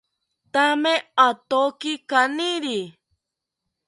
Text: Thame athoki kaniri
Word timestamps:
Thame 0.53 0.93
athoki 1.27 1.93
kaniri 2.09 2.79